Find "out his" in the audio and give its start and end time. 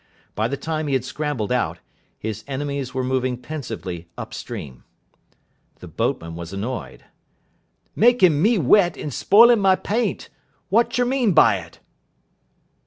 1.51-2.43